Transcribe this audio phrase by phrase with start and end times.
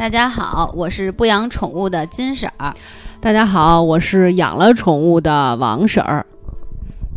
[0.00, 2.72] 大家好，我是不养宠物的金婶儿。
[3.20, 6.24] 大家好，我是养了宠物的王婶儿。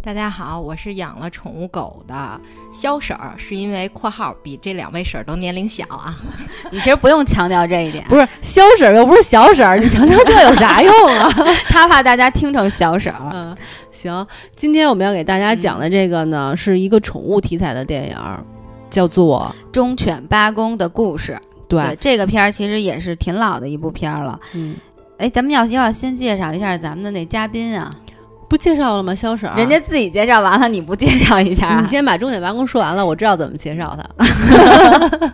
[0.03, 2.37] 大家好，我是养了宠物狗的
[2.73, 6.13] 肖婶儿，是因为（括号）比这两位婶儿都年龄小啊。
[6.71, 11.31] 你其实不用强调这一点，不是肖婶儿又不是小婶儿， 你强调这有啥用啊？
[11.69, 13.31] 他怕大家听成小婶儿。
[13.31, 13.55] 嗯，
[13.93, 14.27] 行，
[14.57, 18.17] 今天我们要给大家讲的这个呢，是一个宠物题材的电影，
[18.89, 21.39] 叫做《忠犬八公的故事》。
[21.73, 24.39] 对，这个片儿其实也是挺老的一部片儿了。
[24.55, 24.75] 嗯，
[25.17, 27.91] 哎，咱们要要先介绍一下咱们的那嘉宾啊。
[28.53, 29.15] 不介绍了吗？
[29.15, 31.79] 肖婶，人家自己介绍完了，你不介绍一下？
[31.81, 35.33] 你先把重点完工说完了，我知道怎么介绍他。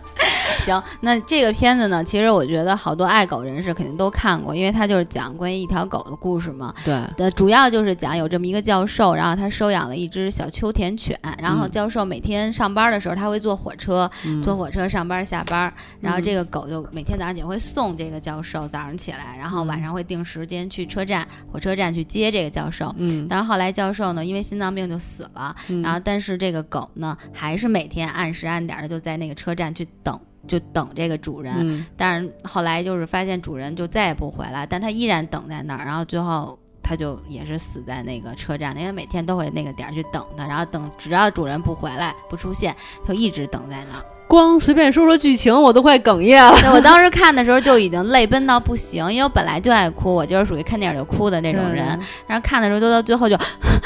[0.64, 6.72] 行，那这个片子呢，其实我觉得好多爱狗人士肯定都看过，因为它就是讲关于一条狗的故事嘛。
[6.84, 14.10] 对，呃，主要就是讲有这么一个教授，然后他收养了一只小秋田犬，然后教授每天上班的时候他会坐火车，
[14.42, 22.94] 坐火车上班下班，然后这个狗就每天早上起来会送这个教授早上起来，然后晚上会定时间去车站火车站去接这个教授。
[22.98, 30.18] 嗯，但是后来教授呢，因为心脏病就死了，然后但是这个狗呢，还是每天按时按点的就在那个车站去等。
[30.48, 42.74] 就等这个主人，但是后来就是发现主人就再也不回来，但他依然等在那儿，然后最后他就也是死在那个车站，因为每天都会那个点儿去等他，然后等只要主人不回来不出现，
[43.06, 44.04] 就一直等在那儿。
[44.30, 46.72] 光随便说说剧情，我都快哽咽了。
[46.72, 51.84] 我当时看的时候就已经泪奔到不行，因为我本来就爱哭，我就是属于看电影就哭的那种人，
[52.28, 53.36] 然后看的时候都到最后就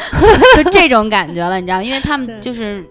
[0.54, 2.84] 就这种感觉了，你知道，因为他们就是。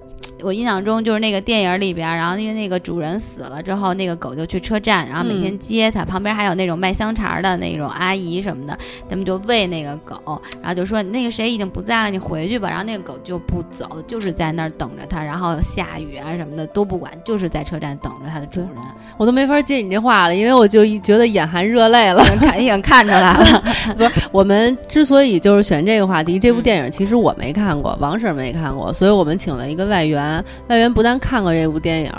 [0.44, 8.78] 我印象中就是那个电影里边，然后因为那个主人死了之后，那个狗就去车站，然后每天接它，旁边还有那种卖香肠的那种阿姨什么的，
[9.10, 12.70] 他们就喂那个狗，然后就说那个谁已经不在了，你回去吧。
[12.70, 18.70] 然后那个狗就不走，就是在那儿等着它，然后下雨啊什么的都不管，就是在车站等着它的主人。
[19.18, 23.64] 我都没法接你这话了，因为我就觉得眼含热泪了，看已经看出来了。
[23.96, 30.33] 不是，我们之所以就是选这个话题，这部电影其实我没看过，王婶没看过，所以我们请了一个外援。
[30.68, 32.12] 外援不但看过这部电影，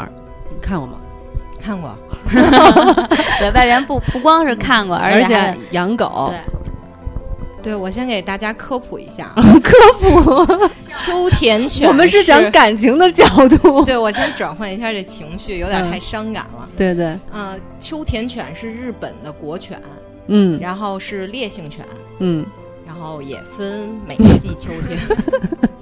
[0.51, 0.99] 你看过吗？
[1.61, 1.97] 看过。
[3.41, 6.31] 对，外援不不光是看过，而且养狗。
[7.63, 9.33] 对，对我先给大家科普一下。
[9.63, 10.71] 科普。
[10.93, 11.89] 秋田犬。
[11.89, 13.83] 我们是讲感情的角度。
[13.85, 16.69] 对，我先转换一下这情绪，有点太伤感了。
[16.77, 17.19] 对对。
[17.33, 19.81] 嗯，秋田犬是日本的国犬。
[20.27, 20.61] 嗯。
[20.61, 21.85] 然后是烈性犬。
[22.19, 22.45] 嗯。
[22.87, 24.99] 然后也分美系秋田。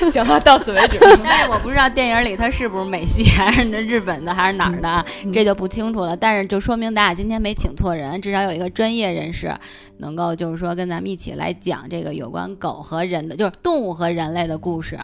[0.10, 0.98] 行了，到此为止。
[1.24, 6.16] 但是我不知道电影里它是不是美系，还是那日本的，还是哪儿的，这就不清楚了。
[6.16, 9.54] 但是就说明咱俩今天没请错人，至少有一个专业人士
[9.98, 14.98] 能够就是说跟咱们一起来讲这个有关狗和人的，就是动物和人类的故事。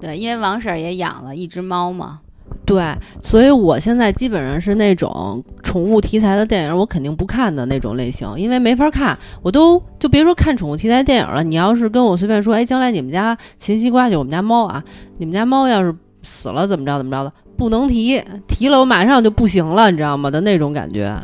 [0.00, 2.21] 对，因为王婶也养了一只猫嘛。
[2.64, 2.82] 对，
[3.20, 9.18] 所以我现在基本上是那种宠物题材的电影，我肯定不看的那种类型，因为没法看。
[9.42, 14.82] 我都就别说看宠物题材电影了，你要是跟我随便说，哎，将来你们家秦西瓜就我们家猫啊，
[15.18, 15.92] 你们家猫要是
[16.22, 20.30] 死了怎么着怎么着的，不能提，提了我马上就不行了，你知道吗？
[20.30, 21.14] 的那种感觉。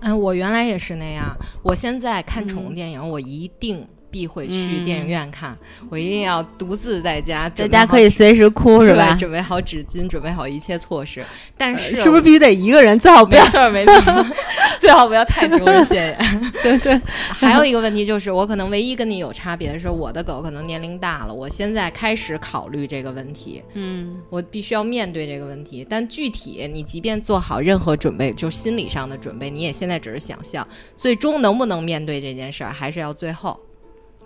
[0.00, 3.86] 嗯，我原来也是那样，我现在看宠物电影，我一定。
[4.10, 5.56] 必会去电影院看，
[5.88, 9.14] 我一定要独自在家，在家可以随时哭是吧？
[9.14, 11.24] 准备好纸巾，准备好一切措施。
[11.56, 12.98] 但是是不是必须得一个人？
[12.98, 14.26] 最好不要，没错没错，
[14.80, 16.18] 最好不要太丢人现眼。
[16.62, 17.00] 对对。
[17.30, 23.62] 还有一个问题就是，我可能唯一跟你有差别的是，我的狗可能年龄大了，我现在开始考虑这个问题。
[23.74, 25.86] 嗯，我必须要面对这个问题。
[25.88, 30.66] 但具体你即便做好任何准备，就心理上的准备，你也现在只是想象，
[30.96, 33.58] 最终能不能面对这件事儿，还是要最后。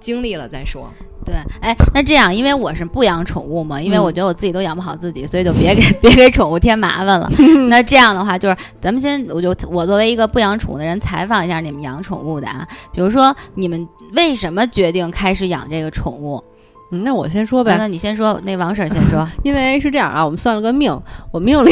[0.04, 0.86] 经历了再说，
[1.24, 7.26] 对，哎，那这样，因为我是不养宠物嘛，因为我觉得我自己都养不好自己，所以就别给 别给宠物添麻烦了。
[7.70, 16.44] 那这样的话，就是咱们先，我就我作为一个不养宠物的人，采访一下你们养宠物的啊，比如说你们为什么决定开始养这个宠物？
[16.92, 20.94] 嗯，那我先说呗，那你先说，那王婶先说， 因为是这样啊，我们算了个命，
[21.32, 21.70] 我命里。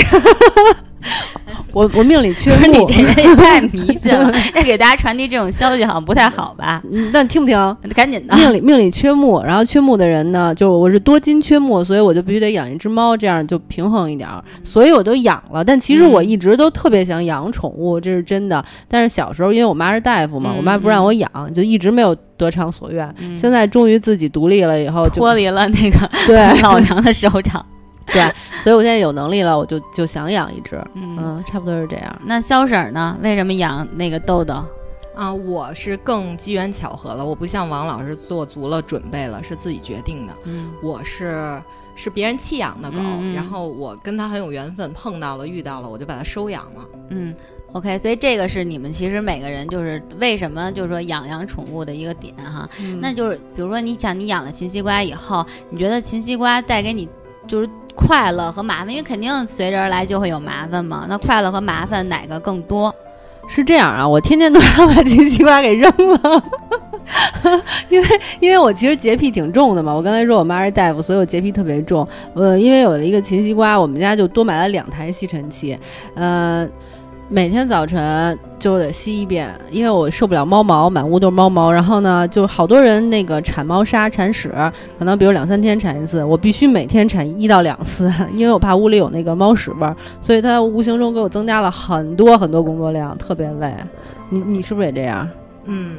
[1.72, 4.30] 我我命里缺木，你这也太迷信了。
[4.54, 6.82] 那给大家传递这种消息好像不太好吧？
[6.90, 7.76] 嗯，那听不听？
[7.94, 8.36] 赶紧的。
[8.36, 14.28] 命里命里缺木，然后缺木的人呢，就我是多金缺木，所以我就必须得养一只猫，这样就平衡一点。
[14.62, 15.64] 所以我都养了。
[15.64, 18.62] 但其实我一直都特别想养宠物，这是真的。
[18.88, 23.14] 但是小时候因为我妈是大夫嘛，我妈不让我养，就一直没有得偿所愿。
[23.36, 27.64] 现在终于自己独立了以后，脱离了那个对 老娘的手掌。
[28.06, 28.22] 对，
[28.62, 32.20] 所以我现在有能力了，我就就想养一只，嗯，差不多是这样。
[32.24, 33.16] 那肖婶儿呢？
[33.22, 34.62] 为什么养那个豆豆？
[35.14, 40.32] 啊，我是更机缘巧合了，我不像王老师做足了准备了，是自己决定的。
[40.44, 41.60] 嗯我是
[41.94, 42.96] 是别人弃养的狗，
[43.34, 46.88] 然后我跟它很有缘分，碰到了遇到了，我就把它收养了。
[47.10, 47.34] 嗯
[47.72, 52.66] ，OK，所以这个是你们其实每个人就是为什么就是说养养宠物的一个点哈。
[52.80, 57.06] 嗯那就是比如说你想你养了秦西瓜以后，你觉得秦西瓜带给你
[57.46, 61.06] 就是快乐和麻烦，因为肯定随之而来就会有麻烦嘛。
[61.08, 62.94] 那快乐和麻烦哪个更多？
[63.48, 66.44] 是这样啊，我天天都要把金西瓜给扔了，
[67.90, 68.08] 因为
[68.38, 69.92] 因为我其实洁癖挺重的嘛。
[69.92, 72.06] 我刚才说我妈是大夫，所以我洁癖特别重。
[72.34, 75.76] 呃，因为有了一个秦西瓜，我们家就多买了两台吸尘器，
[76.14, 76.70] 嗯，
[77.28, 81.72] 每天早晨就得吸一遍，因为我受不了猫毛，满屋都是猫毛。
[81.72, 84.52] 然后呢，就好多人那个铲猫砂、铲屎，
[84.98, 89.96] 可能比如两三天铲一次，我必须每天铲一到两次，因为我怕屋里有那个猫屎味儿。
[90.20, 93.74] 所以它无形中给我增加了很多很多工作量，特别累。
[94.28, 95.26] 你你是不是也这样？
[95.64, 95.96] 嗯，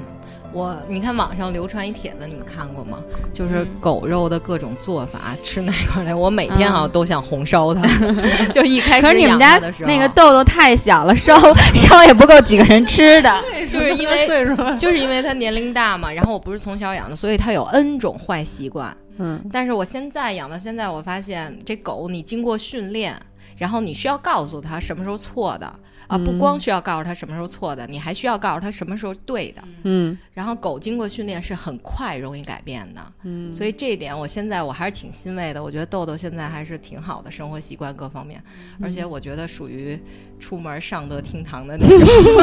[0.54, 3.00] 我你看网上流传一帖子，你们看过吗？
[3.34, 6.14] 就是嗯狗肉的各种做法，吃哪块来？
[6.14, 7.82] 我每天好像嗯都想红烧它，
[8.54, 11.38] 就一开始养可是你们家它的时候，那个豆豆太小了，烧
[11.74, 13.44] 烧也不够几个人吃的。
[13.68, 18.96] 就是因为岁数，就是因为它年龄大嘛，然后我不是从小养的，所以它有 N 种坏习惯。
[19.20, 23.16] 嗯但是我现在养到现在，我发现这狗你经过训练，
[23.58, 25.66] 然后你需要告诉他什么时候错的
[26.08, 29.64] 啊，不嗯光需要告诉他什么时候错的，你还需要告诉他什么时候对的。
[29.84, 35.62] 嗯然后狗经过训练是很快容易改变的，嗯，所以这一点我现在我还是挺欣慰的。
[35.64, 38.44] 我觉得豆豆现在还是挺好的生活习惯各方面，
[38.82, 40.00] 而且我觉得属于
[40.40, 42.00] 出门上得厅堂的那种，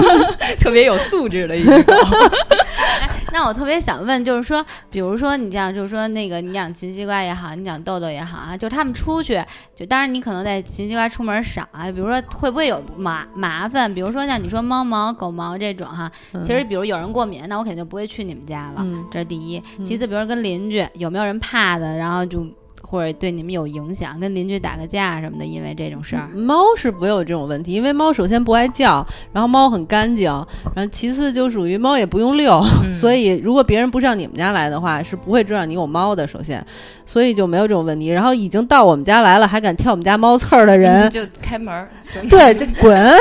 [0.60, 1.94] 特别有素质的一只狗。
[3.32, 9.42] 那我特别想问，就是说，比如说你这样，就是说那个你养秦西瓜也好，你养豆豆也好啊，就是他们出去，
[9.74, 13.92] 就当然你可能在秦西瓜出门少啊，比如说会不会有麻麻烦？
[13.94, 16.10] 比如说像你说猫毛、狗毛这种哈，
[16.42, 19.62] 其实比如有人过敏，那我肯定就不会去你们家了，嗯这是第一。
[19.78, 22.44] 嗯其次，比如说跟邻居有没有人怕的，然后就
[22.82, 26.28] 或者对你们有影响，跟邻居打个架什么的，因为这种事儿。
[26.34, 30.30] 猫是不会有这种问题，因为猫首先不爱叫，然后猫很干净，
[30.74, 36.26] 然后其次就属于猫也不用遛， 嗯所以如果别人不上你们家来的话，是不会知道你有猫的。
[36.26, 36.64] 首先，
[37.04, 38.08] 所以就没有这种问题。
[38.08, 41.88] 然后已经到我们家来了，还敢挑我们家猫刺儿的人，就开门儿，
[42.30, 43.12] 对，就 滚！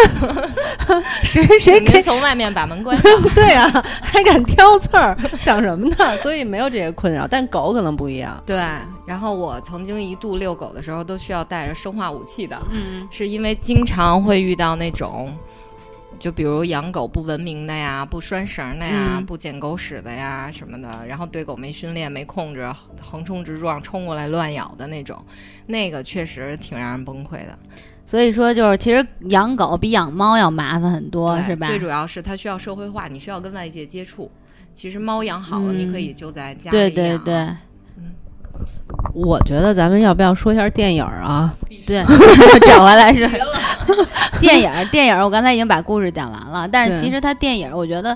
[1.24, 3.12] 谁谁从外面把门关上。
[3.36, 3.70] 对啊，
[4.02, 6.18] 还敢挑刺儿，想什么呢？
[6.18, 8.42] 所以没有这些困扰，但狗可能不一样。
[8.46, 8.58] 对，
[9.06, 13.08] 然后我曾经一度遛狗的时候都需要带着生化武器的，嗯。
[13.10, 15.34] 是因为经常会遇到那种，
[16.20, 19.26] 就比如养狗不文明的呀，不拴绳的呀，嗯。
[19.26, 22.70] 不捡狗屎的呀什么的，然后对狗没训练、没控制，
[23.02, 25.24] 横冲直撞、冲过来乱咬的那种，
[25.68, 27.58] 那个确实挺让人崩溃的，
[28.06, 31.68] 所以说就是其实养狗比养猫要麻烦很多，是吧？
[31.68, 34.30] 最主要是它需要社会化，你需要跟外界接触。
[34.74, 35.78] 其实猫养好了，嗯。
[35.80, 37.50] 你可以就在家里对对养对
[39.14, 41.54] 我觉得咱们要不要说一下电影儿啊？
[41.86, 42.04] 对，
[42.68, 43.30] 找回来是
[44.40, 44.86] 电影儿。
[44.86, 48.16] 电影儿，我刚才已经把故事讲完了，但是其实它电影儿，我觉得。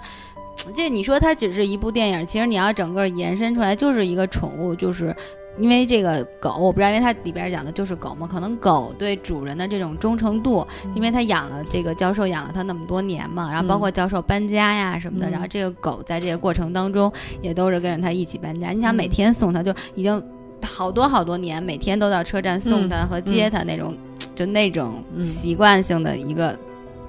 [0.75, 5.13] 这你说它只是一部电影，其实你要整个延伸出来，就是一个宠物，就是
[5.59, 10.65] 因为这个狗，我不知道，因为它里边讲的就是狗嘛，可能狗对主人的这种忠诚度，
[10.95, 18.69] 因为它养了这个教授养了它那么多年嘛，然后包括教授搬家呀什么的，嗯然后这个狗在这个过程当中也都是跟着它一起搬家。
[18.69, 20.24] 你想嗯每天送它，就已经
[20.65, 23.95] 好多好多年，每天都到车站送他和接他那种，
[24.36, 25.25] 就那种嗯。
[25.25, 26.57] 习惯性的一个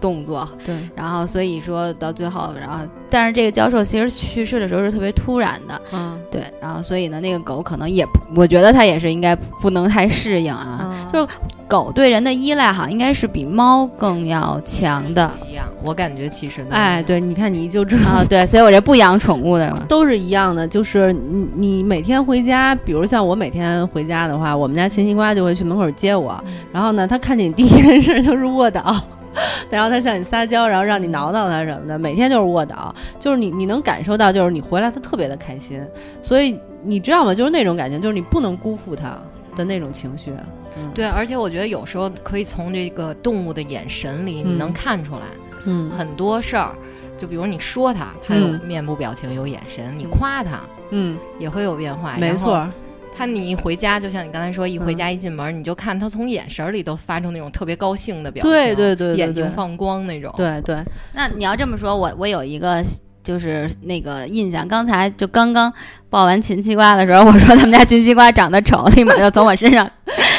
[0.05, 0.47] 动作。
[0.67, 10.81] 对，然后所以说到最后，然后但是这个教授其实去世的时候是特别突然的，嗯对，然后所以呢，那个狗可能也不，我觉得它也是应该不能太适应啊。
[10.83, 11.27] 嗯就
[11.67, 18.11] 狗对人的依赖哈，应该是比猫更要强的一样，我感觉其实呢哎，对，你看你就知道。
[18.11, 18.25] 啊。
[18.29, 19.83] 对，所以我这不养宠物的嘛。
[19.89, 26.39] 都是一样的，就是你你每天回家，比如像我每天回家的话，我们家秦西瓜就会去门口接我，
[26.73, 29.01] 然后呢，他看见你第一件事就是卧倒，
[29.71, 35.83] 然后他向你撒娇，然后让你挠挠他什么的，每天就是卧倒，就是你你能感受到，就是你回来他特别的开心，
[36.23, 37.35] 所以你知道吗？
[37.35, 39.19] 就是那种感情，就是你不能辜负他
[39.57, 40.33] 的那种情绪。
[40.77, 45.21] 嗯，对，而且我觉得有时候可以从这个动物的眼神里，你嗯能看出来
[45.65, 46.71] 嗯很多事儿。
[47.17, 50.59] 就比如你说它，它有嗯面部表情，有眼神；你夸它，
[50.91, 52.17] 嗯，也会有变化。
[52.19, 52.69] 没错。
[53.17, 54.97] 它你一回家，就像你刚才说，一回嗯。
[54.97, 59.17] 家一进门，你就看他从眼神里都发出那种特别高兴的表情，对对对对对。
[59.17, 60.33] 眼睛放光那种。
[60.37, 60.83] 对对，
[61.15, 62.83] 那你要这么说，我我有一个
[63.23, 65.73] 就是那个印象，刚才就刚刚
[66.11, 69.91] 抱完秦西瓜的时候，我说他们家秦西瓜长得丑，立马就从我身上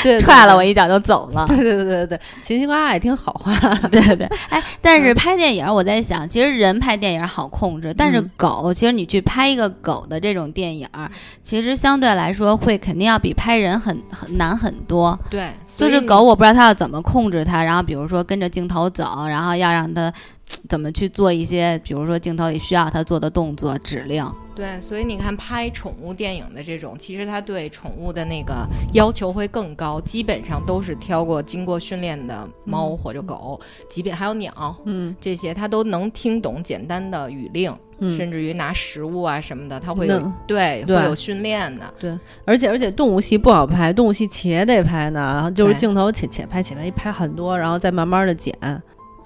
[0.06, 1.46] 对，踹了我一脚就走了。
[1.48, 3.54] 对对对对对，秦西瓜也听好话。
[3.90, 10.88] 对对对，哎，但是拍电影，我在想，其实人拍电影好控制，但是狗，其实你去拍一个狗的这种电影，
[11.42, 15.18] 其实相对来说会肯定要比拍人很很难很多。
[15.30, 20.14] 对，就是狗，我不知道它要怎么控制它，然后比如说跟着镜头走，然后要让它
[20.70, 24.24] 怎么去做一些，比如说镜头里需要它做的动作指令。
[24.56, 33.60] 对，所以你看拍宠物电影的这种，其实它对宠物的那个要求会更高，基本上都是挑过经过训练的猫或者狗，
[33.90, 41.94] 即便还有鸟，嗯，这些它都能听懂简单的语令，甚至于拿食物啊什么的，它会有对会有训练的。
[42.00, 48.58] 对，而且而且动物戏不好拍，动物戏且得拍呢，然后就是镜头且且拍且拍，一拍很多，然后再慢慢的剪。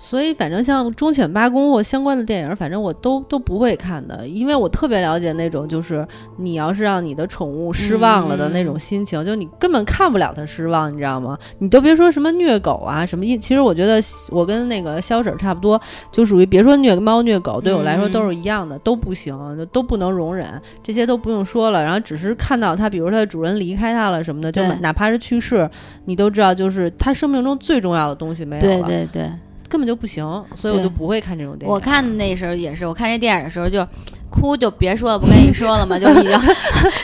[0.01, 11.38] 所以，反正像忠犬八公或相关的电影，反正我都都不会看的，因为我特别了解那种，就是你要是让你的宠物失望了的那种心情，就你根本看不了它失望，你知道吗？
[11.58, 15.79] 你都别说什么虐狗啊，什么，其实我觉得我跟那个肖婶差不多，
[16.13, 19.38] 就属于别说虐猫虐狗，对我来说都是一样的，都不行，
[19.74, 20.48] 都不能容忍，
[20.82, 21.84] 这些都不用说了。
[21.84, 25.70] 然后只是看到它，比如它的主人离开它了什么的，就哪怕是去世，
[26.06, 28.88] 你都知道，就是它生命中最重要的东西没有了。
[28.88, 29.29] 对对对。
[29.70, 31.74] 根本就不行，所以我就不会看这种电影。
[31.74, 33.88] 我看那时候也是，我看这电影的时候就。
[34.32, 35.98] 哭就别说了，不跟你说了嘛？
[36.00, 36.40] 就已经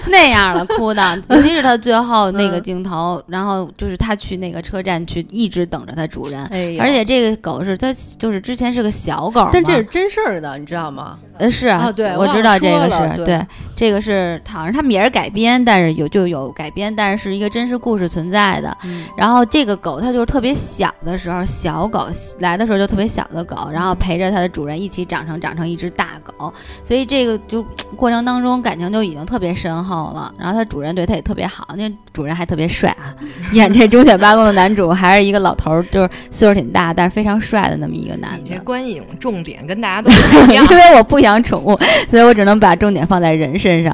[0.09, 1.23] 那样了，哭的。
[1.31, 6.43] 尤其是他最后那个镜头，然后就是他去那个车站去，一直等着他主人。
[6.79, 11.17] 而且这个狗是他，就是之前是个小狗，但这是真事儿的，你知道吗？
[11.37, 18.75] 呃，是啊，对，我知道这个是对，这个是好像他们也是改编，但是有就有改编，但是是一个真实故事存在的。
[19.17, 22.07] 然后这个狗它就是特别小的时候，小狗
[22.39, 27.25] 来的时候就特别小的狗，然后陪着它的主人一起长成长成一只大狗，所以这。
[27.25, 27.65] 个就
[27.95, 33.09] 过程当中感情就已经特别深厚了，然后它主人对它也特别好，那主人还特别帅啊，
[33.51, 38.37] 演这忠犬八公的男主还是一个老头儿，就是岁数挺大，但是非常帅的那么一个男的。
[38.43, 40.09] 你这观影重点跟大家都
[40.45, 41.77] 不一样，因为我不养宠物，
[42.09, 43.93] 所以我只能把重点放在人身上。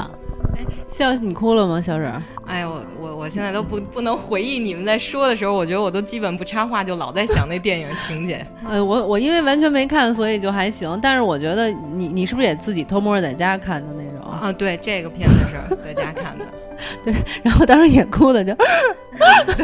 [0.54, 2.24] 哎，笑你哭了吗，小沈？
[2.46, 8.46] 哎我我我现在都不不能回忆你们在说的时候，我觉得我都基本不插话，就老在想那电影情节。
[8.70, 11.00] 呃，我我因为完全没看，所以就还行。
[11.02, 14.52] 但是我觉得你你是不是也自己偷摸在家看的那种啊？
[14.52, 16.46] 对，这个片子是在家看的。
[17.06, 18.54] 对，然后当时也哭的就，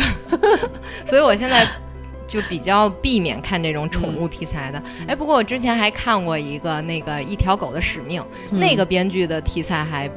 [1.04, 1.66] 所以我现在
[2.28, 4.84] 就比较避免看这种宠物题材的。
[5.08, 10.08] 哎，不过我之前还看过一个那个一条狗的使命，那个编剧的题材还。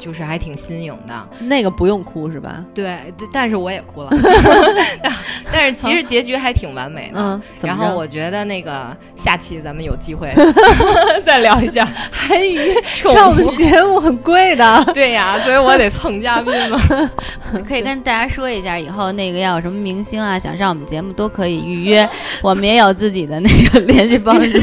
[0.00, 2.64] 就是还挺新颖的，那个不用哭是吧？
[2.74, 2.98] 对，
[3.30, 4.10] 但是我也哭了，
[5.52, 7.20] 但是其实结局还挺完美的。
[7.20, 10.32] 嗯，然后我觉得那个下期咱们有机会
[11.22, 11.84] 再聊一下。
[12.10, 16.80] 还以为上我们节目很贵的，对呀，所以我得蹭嘉宾嘛。
[17.68, 22.08] 可以跟大家说一下，以后那个要有什么明星啊，想上我们节目都可以预约，
[22.42, 24.60] 我们也有自己的那个联系方式。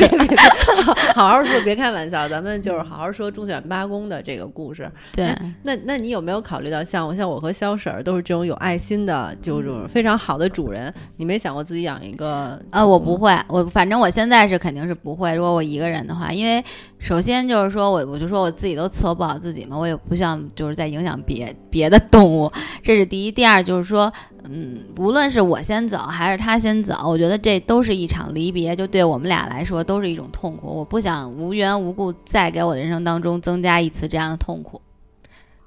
[1.13, 4.89] 好好说，别开玩笑，咱们就是好好说忠犬八公的这个故事。
[5.13, 5.26] 对。
[5.63, 10.93] 那那你有没有考虑到像我像我和肖婶儿都是这种有爱心的，就是非常好的主人？
[11.15, 12.61] 你没想过自己养一个？
[12.71, 15.33] 呃，我不会，我反正我现在是肯定是不会。
[15.33, 16.63] 如果我一个人的话，因为
[16.99, 23.31] 首先就是说我我就说我自己都伺候不好自己嘛，我也不想就是在影响别别的动物，这是第一。
[23.31, 24.11] 第二就是说，
[24.45, 30.67] 嗯，无论是我先走还是他先走，我觉得这都是一场离别，就对我们俩来说都是一种痛苦。
[30.67, 34.81] 我不想无缘无故再给我人生当中增加一次这样的痛苦。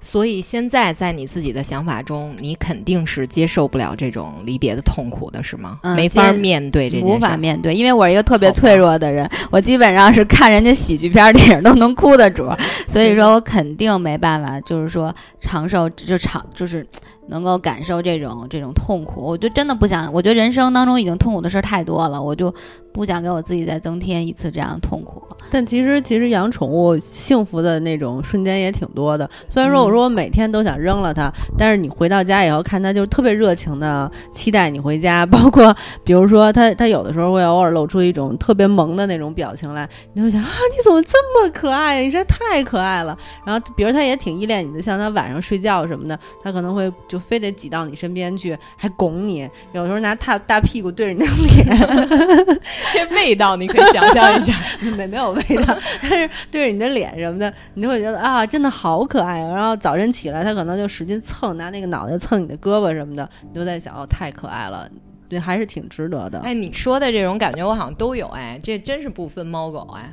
[0.01, 5.79] 所以现在在你自己的想法中，你肯定是接受不了这种离别的痛苦的，是吗？
[5.95, 12.49] 没法面对这件事，无法面对，因为我是一个特别脆弱的人，我基本上是看人家喜剧片电影都能哭的主，
[12.89, 16.85] 所以说我肯定没办法，就是说长寿就长就是。
[17.27, 20.11] 能够感受这种这种痛苦，我就真的不想。
[20.11, 22.53] 我觉得人生当中已经痛苦的事儿太多了，我就
[22.91, 25.23] 不想给我自己再增添一次这样的痛苦。
[25.51, 29.29] 但其实，其实养宠物幸福的那种瞬间也挺多的。
[29.49, 35.25] 虽然说我说我每天都想扔了它，但是你回到家以后看它，就特别热情的期待你回家。
[35.27, 42.01] 包括比如说它，它有的时候会偶尔露出一种特别萌的那种表情来，你就想啊，你怎么这么可爱？
[42.03, 43.17] 你实在太可爱了。
[43.45, 46.89] 然后比如它也挺依恋你的，像它晚上睡觉什么的，它可能会。
[47.07, 51.65] 就非得挤到你身边去，还拱你，有时候拿大大屁股对着你的脸，
[52.47, 52.53] 这
[53.21, 54.53] 味道你可以想象一下，
[54.97, 59.41] 没没有味道， 但是对着你的脸什么的，你就会觉得啊，真的好可爱。
[59.41, 64.89] 啊然后早晨起来，他可能就使劲蹭，拿那个脑袋蹭你的胳膊什么的，你就在想，哦，太可爱了，
[65.29, 66.39] 对，还是挺值得的。
[66.39, 70.11] 哎，你说的这种感觉，我好像都有，哎，这真是不分猫狗，哎。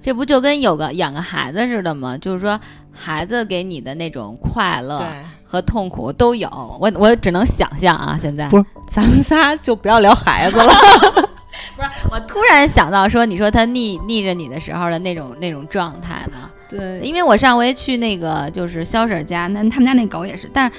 [0.00, 2.14] 这不就跟有个养个孩子似的吗？
[2.18, 2.60] 就是说，
[2.92, 5.02] 孩子给你的那种快乐
[5.42, 6.46] 和痛苦都有。
[6.78, 10.74] 我我只能想象啊，现在不是咱们仨就不要聊孩子了。
[11.76, 16.50] 不是，我突然想到说，你说他逆逆着你的时候的那种那种状态嘛？
[16.68, 20.78] 对，因为我上回去那个就是肖婶家，那他们家那狗也是，但是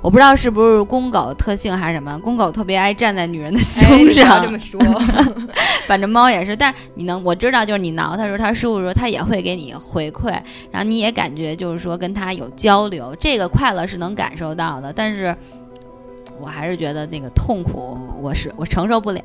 [0.00, 4.42] 我不知道是不是公狗特性还是什么，公狗特别爱站在女人的胸上。
[4.42, 4.80] 这么说，
[5.86, 10.30] 反正猫也是，但你能我知道，就是你挠它的时候，它舒服的时候，它也会给你回馈，
[10.70, 15.36] 然后你也感觉就是说跟它有交流，这个快乐是能感受到的，但是
[16.40, 19.22] 我还是觉得那个痛苦，我是我承受不了。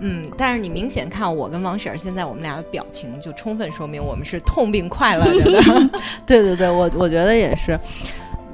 [0.00, 5.90] 嗯，但是你明显看我跟王婶儿现在我们俩的表情，就充分说明我们是痛并快乐着的。
[6.26, 7.78] 对对对，我我觉得也是。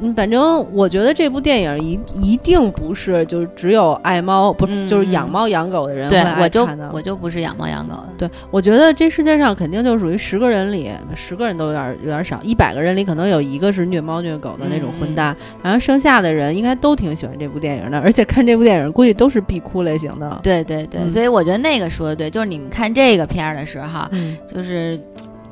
[0.01, 8.09] 嗯，反正我觉得这部电影一一定不是就是只有爱猫不就是养猫养狗的人对，我就我就不是养猫养狗的。
[8.19, 20.41] 对，我觉得这世界上肯定就属于十个人里十个人都有点有点少，一百个人里可能有一个是虐猫虐狗的那种混蛋，然后剩下的人应该都挺喜欢这部电影的，而且看这部电影估计都是必哭类型的。
[20.43, 24.09] 对对对，所以我觉得那个说的对，就是你们看这个片儿的时候，
[24.47, 25.01] 就是。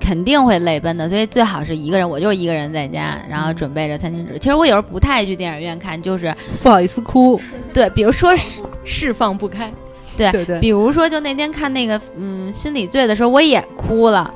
[0.03, 2.09] 肯定会泪奔的，所以最好是一个人。
[2.09, 4.37] 我就是一个人在家，然后准备着餐巾纸。
[4.39, 7.41] 其实我有时候不太爱去电影院看，就是不好意思哭。
[7.73, 9.73] 对，比如说释释放不开。
[10.17, 10.59] 对对对。
[10.59, 14.33] 比如说，就那天看那个嗯心理罪的时候，我也哭了。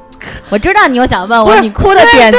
[0.49, 2.38] 我知道你又想问我，你哭的点在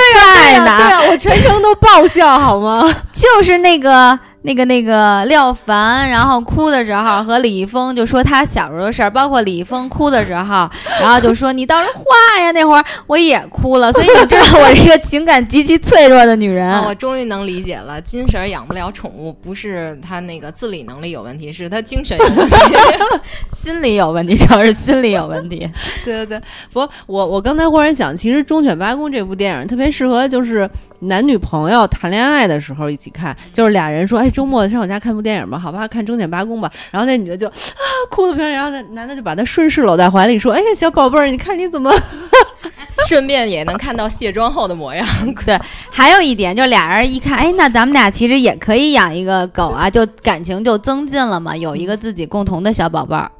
[0.66, 1.02] 哪？
[1.10, 2.82] 我全程都爆笑好吗？
[3.12, 4.18] 就是那个。
[4.48, 10.70] 那个那个廖凡，然后哭的时候 和李易峰就说他小时候的事儿，包括李易峰哭的时候，
[11.02, 16.82] 然后就说你倒是画呀，那会儿我也哭了，所以你知道我是一个情感极其脆弱的女人。
[16.86, 22.56] 我终于能理解了，金婶养不了宠物，不是她那个自理能力有问题，是她精神有问题，
[23.54, 25.70] 心理有问题，主要是心理有问题。
[26.06, 30.70] 对对对，不，我我刚才忽然想，其实《忠犬八公》这部电影特别适合就是
[31.02, 34.32] 男女朋友谈恋爱的时候一起看，就是俩人说，哎。
[34.38, 36.72] 周末上我家看部电影吧，好吧，看《忠犬八公》吧。
[36.92, 41.92] 然后那女的就 啊哭的不行，然后那男的就把她顺势搂在怀里说：“哎呀，小宝贝儿，你看你怎么？”
[43.10, 45.04] 顺便也能看到卸妆后的模样。
[45.44, 53.32] 对，还有一点就俩人一看，哎，那咱们俩其实也可以养一个狗啊，就感情就增进了嘛，有一个自己共同的小宝贝儿。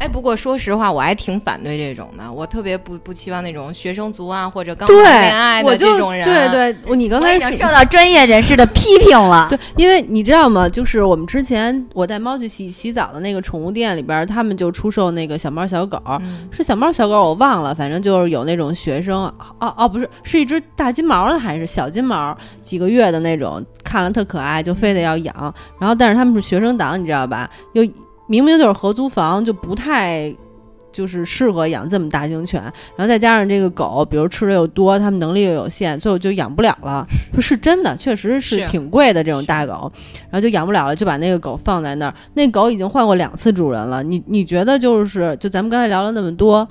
[0.00, 2.32] 哎，不过说实话，我还挺反对这种的。
[2.32, 6.24] 我特别不不期望那种学生族啊，或者刚谈恋爱的这种人。
[6.24, 9.48] 对对，你刚才已经受到专业人士的批评了。
[9.50, 10.68] 对，因为你知道吗？
[10.68, 16.00] 就是我们之前我带猫去洗洗澡的那个宠物店里边，他们就出售那个小猫小狗，
[16.50, 19.24] 是小猫小狗我忘了，反正就是有那种学生，
[19.58, 25.54] 哦哦，不是，是一只大金毛的还是小金毛，几个月的那种，看了特可爱，就非得要养。
[25.80, 27.50] 然后但是他们是学生党，你知道吧？
[27.72, 27.84] 又。
[28.28, 30.32] 明明就是合租房，就不太
[30.92, 32.60] 就是适合养这么大型犬，
[32.96, 37.06] 然后再加上这个狗，比如吃的又多，它们能力又有限，最后就养不了了。
[37.32, 39.90] 说是真的，确实是挺贵的这种大狗，
[40.30, 42.14] 然后就养不了了，就把那个狗放在那儿。
[42.34, 46.68] 那狗已经换过两次主人了，你你觉得就是就咱们刚才聊了那么多，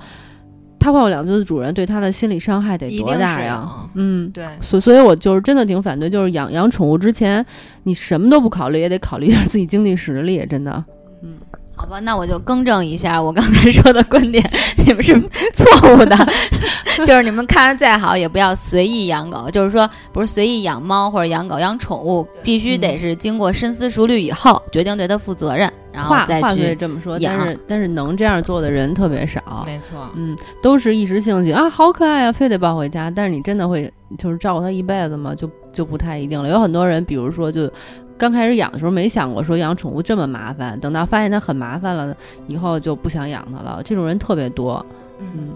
[0.78, 3.66] 它换过两次主人，对它的心理伤害得多大呀？
[3.94, 7.44] 嗯，对，所所以，我就是真的挺反对，就是养养宠物之前，
[7.84, 10.84] 你什么都不考虑，也得考虑一下自己经济实力，真的。
[11.20, 11.34] 嗯，
[11.78, 14.44] 好吧，那我就更正一下我刚才说的观点，
[14.84, 15.18] 你们是
[15.54, 16.16] 错误的。
[17.06, 19.48] 就是你们看着再好，也不要随意养狗。
[19.48, 27.16] 就是说，不是随意养猫或者养狗、养宠物，必须得是经过深思熟虑以后，决定对它负责任，然后再去这么说。
[27.22, 29.62] 但是，但是能这样做的人特别少。
[29.64, 33.08] 没错，嗯，都是一时兴起啊，好可爱啊，非得抱回家。
[33.08, 35.32] 但是你真的会就是照顾它一辈子吗？
[35.36, 36.48] 就就不太一定了。
[36.48, 37.70] 有很多人，比如说就。
[38.18, 42.14] 刚开始养的时候没想过说养宠物这么麻烦，等到发现它很麻烦了，
[42.48, 43.80] 以后就不想养它了。
[43.84, 44.84] 这种人特别多，
[45.20, 45.50] 嗯，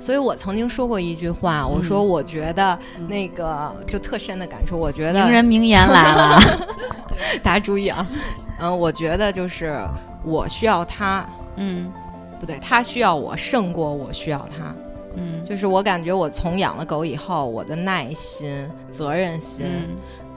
[0.00, 6.38] 所以我曾经说过一句话，我说我觉得那个就特深的感触，我觉得名人名言来了，
[7.42, 8.06] 大家注意啊，
[8.60, 9.78] 嗯，我觉得就是
[10.24, 11.92] 我需要它，嗯，
[12.40, 14.74] 不对，它需要我胜过我需要它，
[15.16, 19.66] 嗯，就是我感觉我从养了狗以后，我的耐心、责任心。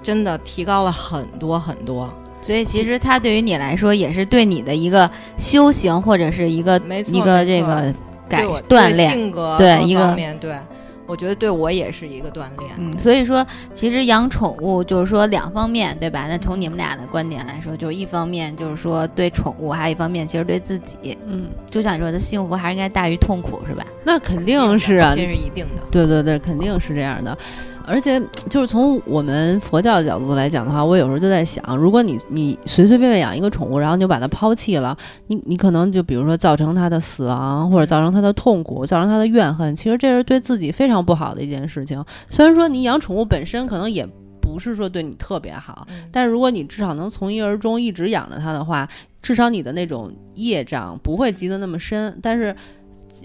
[0.04, 7.92] 真的提高了很多很多，所以其实它对于你来说也是对你的一个修行或者是一个一个这个
[8.28, 10.58] 改锻炼性格对一个面对，
[11.06, 12.72] 我觉得对我也是一个锻炼。
[12.78, 16.26] 嗯，所以说其实养宠物就是说两方面对吧？
[16.28, 23.86] 那从你们俩的观点来说，就是一方面就是说对宠物，还有一方面其实对自己，嗯，就像你说的幸福还是应该大于痛苦是吧？
[24.04, 25.82] 那肯定是啊，这是一定的。
[25.92, 27.38] 对对对，肯定是这样的。
[27.86, 42.04] 而且，就是从我们佛教的角度来讲的话，我有时候就在想，如果你你随随便便养一个宠物，然后你就把它抛弃了，你你可能就比如说造成它的死亡，或者造成它的痛苦，造成它的怨恨，其实这是对自己非常不好的一件事情。
[42.28, 44.08] 虽然说你养宠物本身可能也
[44.42, 45.86] 不是说对你特别好。
[45.90, 48.88] 嗯但是如果你至少能从一而终，一直养着它的话，
[49.22, 52.18] 至少你的那种业障不会积得那么深。
[52.22, 52.56] 但是。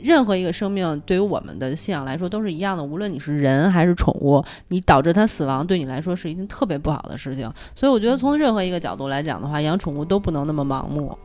[0.03, 7.51] 任何一个生命对于我们的信仰来说都是一样的，无论你是人还是宠物，你导致它死亡，对你来说是一件特别不好的事情。
[7.74, 11.16] 所以我觉得从任何一个角度来讲的话，养宠物都不能那么盲目。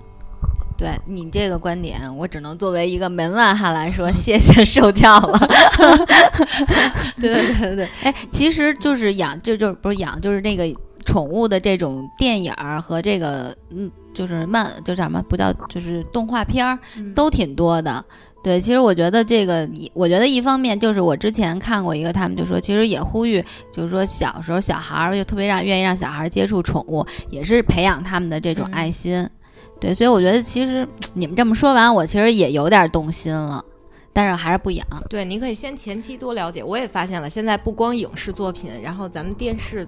[0.76, 5.40] 对你这个观点，我只能作为一个门外汉来说，谢谢受教了。
[7.22, 10.66] 对对对对对，哎，其实就是养，就就是不是养，就是那个
[11.06, 18.04] 宠物的这种电影儿和这个嗯，就是漫，就叫什么不叫，就是动画片儿嗯都挺多的。
[18.44, 29.26] 对，其实我觉得这个，一我觉得一方面就是我之前看过一个，他们就说，其实也呼吁，就是说小时候小孩儿就特别让愿意让小孩儿接触宠物，也是培养他们的这种嗯爱心。
[29.80, 33.64] 对，所以我觉得其实 你们这么说完，我其实也有点动心了，
[34.14, 34.88] 但是还是不养。
[35.10, 36.64] 对，你可以先前期多了解。
[36.64, 39.86] 我也发现了，现在不光影视作品，然后咱们电视，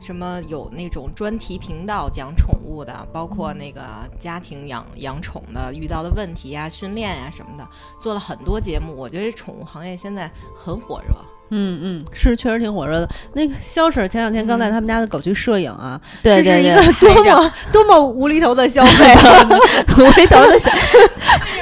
[0.00, 3.80] 什么有那种专题频道讲宠物的，包括那个
[4.18, 7.66] 家庭养养宠的遇到的问题呀、训练呀什么的，
[8.00, 8.94] 做了很多节目。
[8.94, 11.14] 我觉得这宠物行业现在很火热。
[11.50, 13.08] 嗯嗯，是确实挺火热的。
[13.32, 19.48] 那个肖婶前两天刚带他们家的狗去摄影啊，对对对，这是一个多么多么无厘头的消费啊！
[19.96, 20.62] 无厘头的因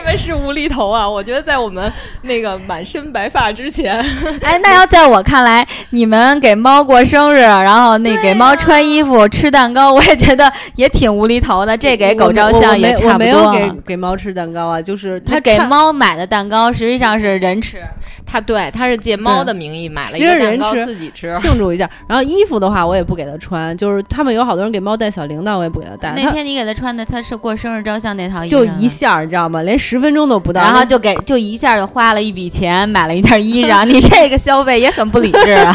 [0.06, 1.08] 为是无厘头啊！
[1.08, 1.92] 我觉得在我们
[2.22, 3.96] 那个满身白发之前，
[4.42, 11.76] 哎，那要在我看来，你们给猫过生日，然后那给猫穿衣服、吃蛋糕，我也觉得也挺无厘头的。
[11.76, 17.82] 这给狗照相也差不我没有多给给猫吃蛋糕啊，就是他给猫买的蛋糕，实际上是人吃。
[18.24, 21.34] 他对他是借猫的名义买了一个蛋糕自己吃。
[21.36, 21.88] 庆祝一下。
[22.08, 26.12] 然后衣服的话，我也不给它穿，就是他们有好多人给猫带小铃铛，我也不给它带。
[26.16, 29.62] 那天你给他穿的，他是过生日照相那套衣服，就一，下儿，你知道吗？
[29.62, 30.60] 连十分钟都不到。
[30.60, 33.84] 然后就给就一下就花了一笔钱买了一件衣裳。
[33.84, 35.74] 你这个消费也很不理智啊！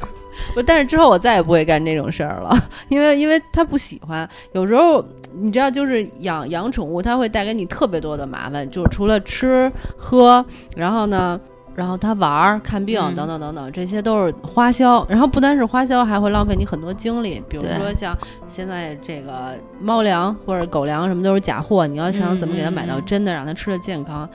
[0.54, 2.56] 不，但是之后我再也不会干这种事儿了，
[2.88, 4.28] 因为因为他不喜欢。
[4.52, 5.04] 有时候
[5.40, 10.44] 你知道，就是养养宠物，它会带给你特别多的麻烦，就除了吃喝，
[10.76, 11.38] 然后呢。
[11.78, 15.06] 然后他玩儿、看病嗯等等等等，这些都是花销。
[15.08, 17.40] 然后不单是花销，还会浪费你很多精力。
[17.48, 24.28] 比如说像现在这个猫粮或者狗粮什么都是假货，你要想嗯怎么给它买到真的，让它吃的健康，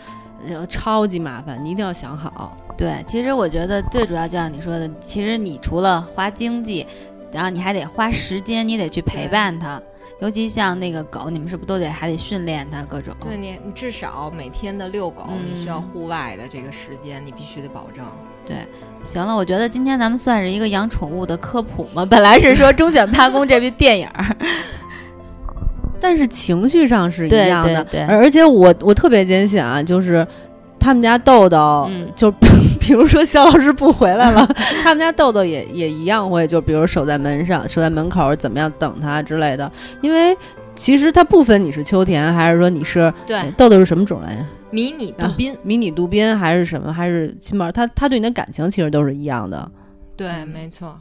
[0.48, 2.56] 呃超级麻烦，你一定要想好。
[2.78, 6.88] 对，其实我觉得最主要就像你说的，其实你除了花经济，
[7.34, 9.82] 然后你还得花时间，你得去陪伴它。
[10.20, 13.14] 尤其像那个狗，你们是不是都得还得训练它各种？
[13.20, 18.06] 对你，你至少每天的遛狗，你需要嗯户外的这个时间，你必须得保证。
[18.46, 18.58] 对
[19.04, 22.06] 行了，我觉得今天咱们算是一个养宠物的科普嘛。
[22.06, 24.26] 本来是说《忠犬八公》这部电影儿，
[26.00, 30.26] 但是情绪上是一样的，对对而而且我我特别坚信啊，就是
[30.80, 32.30] 他们家豆豆，嗯就
[32.84, 34.46] 比如说肖老师不回来了，
[34.84, 40.36] 他们家豆豆也也一样会，就比如守在门上，守在门口怎么样等他之类的，因为
[40.76, 44.44] 其实它不分你是秋田还是说你是对，豆豆是什么种来着？
[44.70, 46.92] 迷你杜宾，迷你杜宾还是什么？
[46.92, 47.72] 还是金毛？
[47.72, 49.72] 他他对你的感情其实都是一样的。
[50.18, 51.00] 对，没错。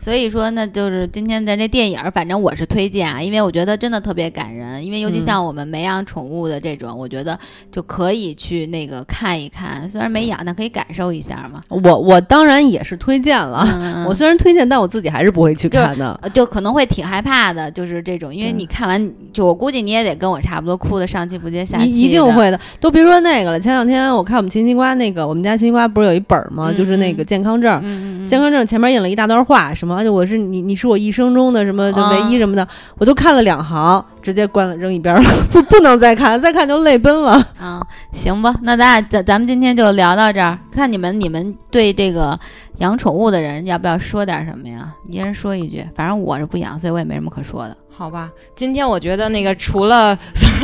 [0.00, 4.84] 所以说呢，就是今天咱这电影儿，反正我是推荐啊，因为我觉得真的特别感人。
[4.84, 7.38] 因为尤其嗯像我们没养宠物的这种，我觉得
[7.72, 9.86] 就可以去那个看一看。
[9.88, 11.60] 虽然没养，但可以感受一下嘛。
[11.68, 16.18] 我我当然也是推荐了， 嗯我虽然推荐，但我自己还是不会去看的。
[16.22, 22.24] 呃，就可能会挺害怕的，就是这种，因为你看完，就我估计你也得跟我差不多，哭的上气不接下气一一定。
[22.34, 23.58] 会的，都别说那个了。
[23.58, 26.68] 前两天我看我们秦西瓜那个，我们家秦西瓜不是有一本儿吗？
[26.70, 37.32] 嗯就是那个健康证，健康证前面印了一大段话，什么而且我是你，你是我一生中的什么的唯一什么的，我都看了两行，直接关了扔一边儿了，不不能再看，再看就泪奔了。
[37.58, 37.80] 啊，
[38.12, 40.58] 行吧，那咱俩咱咱们今天就聊到这儿。
[40.70, 42.38] 看你们你们对这个
[42.78, 44.94] 养宠物的人要不要说点什么呀？
[45.08, 47.76] 一人说一句，反正我是不养，所以我也没什么可说的。
[47.90, 50.16] 好吧，今天我觉得那个除了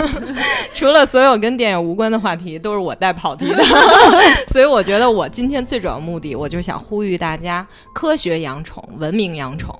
[0.72, 3.64] 除了所有跟电影无关的话题，都是我带跑题的，
[4.46, 9.76] 所以我觉得我今天最主要目的，我就想呼吁大家科学养宠，文明养宠。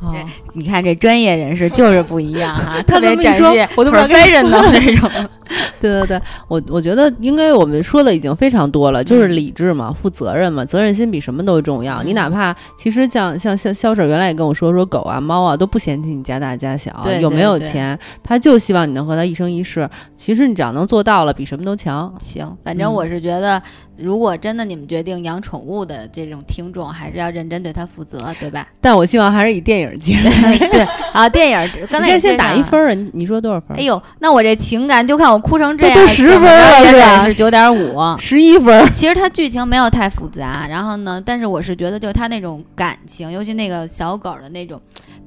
[0.00, 0.14] 哦
[0.52, 5.10] 你看这专业人士就是不一样哈， 特别展现我都不知道该 professional 那种。
[5.78, 12.02] 对对对，我我觉得应该我们说的已经非常多了，就是理智嘛，负责任嘛，责任心比什么都重要。
[12.02, 19.88] 你哪怕其实像像像肖婶原来也跟我说，说狗啊猫啊都不嫌弃你家大家小，对有没有钱，他就希望你能和他一生一世。
[20.16, 22.12] 其实你只要能做到了，比什么都强。
[22.18, 23.62] 行，反正嗯我是觉得，
[23.96, 28.66] 如果真的你们决定养宠物的这种听众，还是要认真对它负责，对吧？
[28.80, 30.16] 但我希望还是以电影影节。
[30.70, 30.80] 对
[31.12, 33.76] 啊，电影刚才先先打一分儿，你你说多少分？
[33.76, 37.24] 哎呦，那我这情感就看我哭成这样，都十分了是吧？
[37.26, 38.86] 是九点五，十一分。
[38.94, 44.80] 其实它剧情没有太复杂，然后呢，但是我是觉得就是它那种感情，尤其那个小狗的那种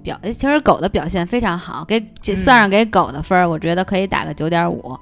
[0.04, 2.00] 表，其实狗的表现非常好，给
[2.36, 4.98] 算上给狗的分儿，我觉得可以打个九点五。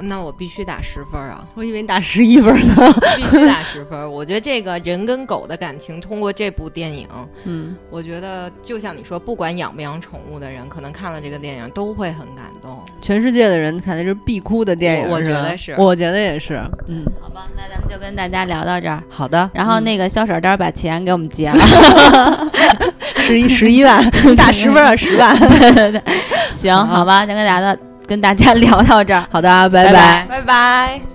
[0.00, 1.44] 那我必须打十分啊！
[1.54, 2.74] 我以为你打十一分呢。
[3.16, 4.10] 必须打十分。
[4.12, 7.08] 我觉得这个人跟狗的感情，通过这部电影，
[7.44, 12.80] 嗯，我觉得就像你说，不管养不养宠物的人，可能看了这个电影都会很感动。
[13.00, 16.60] 全世界的人看的是必哭的电影，我觉得是，我觉得也是。
[16.88, 19.02] 嗯，好吧，那咱们就跟大家聊到这儿。
[19.08, 19.48] 好的。
[19.54, 22.50] 然后那个肖婶儿，把钱给我们结了，
[23.16, 24.04] 十一十一万，
[24.36, 25.34] 打十分啊，十万。
[26.56, 27.76] 行，好吧，先跟大家。
[28.06, 31.13] 跟大家 聊到这儿，好的，拜拜，拜拜。